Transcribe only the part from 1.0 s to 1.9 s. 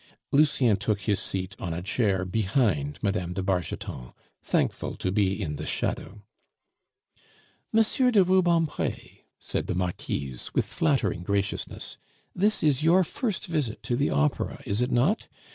his seat on a